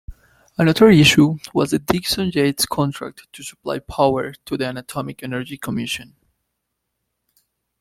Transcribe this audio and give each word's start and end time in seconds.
Another 0.57 0.89
issue 0.89 1.37
was 1.53 1.69
the 1.69 1.77
Dixon-Yates 1.77 2.65
contract 2.65 3.31
to 3.33 3.43
supply 3.43 3.77
power 3.77 4.33
to 4.45 4.57
the 4.57 4.75
Atomic 4.75 5.21
Energy 5.21 5.57
Commission. 5.59 6.15